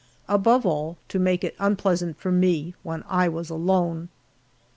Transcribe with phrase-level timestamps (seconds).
[0.27, 4.09] Above all, to make it unpleasant for me when I was alone.